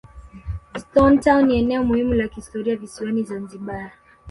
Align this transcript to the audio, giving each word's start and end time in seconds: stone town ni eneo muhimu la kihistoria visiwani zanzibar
stone 0.81 1.17
town 1.19 1.43
ni 1.45 1.59
eneo 1.59 1.83
muhimu 1.83 2.13
la 2.13 2.27
kihistoria 2.27 2.75
visiwani 2.75 3.23
zanzibar 3.23 3.91